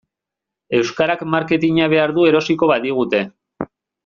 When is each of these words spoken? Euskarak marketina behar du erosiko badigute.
Euskarak 0.77 1.21
marketina 1.35 1.91
behar 1.93 2.15
du 2.19 2.25
erosiko 2.33 2.71
badigute. 2.75 3.23